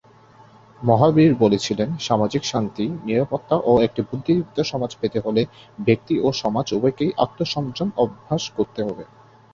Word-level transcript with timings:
মহাবীর 0.81 1.31
বলেছিলেন, 1.35 1.89
সামাজিক 1.99 2.43
শান্তি, 2.45 2.85
নিরাপত্তা 3.05 3.55
ও 3.65 3.81
একটি 3.81 4.01
বুদ্ধিদীপ্ত 4.01 4.57
সমাজ 4.71 4.91
পেতে 5.01 5.17
হলে 5.19 5.41
ব্যক্তি 5.79 6.15
ও 6.19 6.37
সমাজ 6.41 6.67
উভয়কেই 6.73 7.11
আত্ম-সংযম 7.17 7.89
অভ্যাস 8.03 8.43
করতে 8.57 8.79
হবে। 8.83 9.03